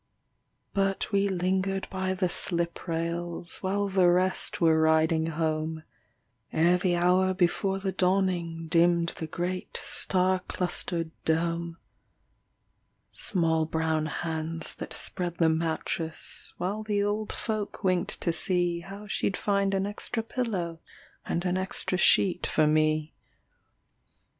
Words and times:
But 0.73 1.11
we 1.11 1.29
lingered 1.29 1.87
by 1.91 2.15
the 2.15 2.27
slip 2.27 2.87
rails 2.87 3.59
While 3.61 3.87
the 3.87 4.09
rest 4.09 4.59
were 4.59 4.81
riding 4.81 5.27
home, 5.27 5.83
Ere 6.51 6.79
the 6.79 6.95
hour 6.95 7.35
before 7.35 7.77
the 7.77 7.91
dawning, 7.91 8.65
Dimmed 8.67 9.09
the 9.09 9.27
great 9.27 9.79
star 9.83 10.39
clustered 10.39 11.11
dome. 11.23 11.77
Small 13.11 13.67
brown 13.67 14.07
hands 14.07 14.73
that 14.73 14.91
spread 14.91 15.37
the 15.37 15.49
mattress 15.49 16.55
While 16.57 16.81
the 16.81 17.03
old 17.03 17.31
folk 17.31 17.83
winked 17.83 18.19
to 18.21 18.33
see 18.33 18.79
How 18.79 19.05
she'd 19.05 19.37
find 19.37 19.75
an 19.75 19.85
extra 19.85 20.23
pillow 20.23 20.79
And 21.27 21.45
an 21.45 21.57
extra 21.57 21.99
sheet 21.99 22.47
for 22.47 22.65
me. 22.65 23.13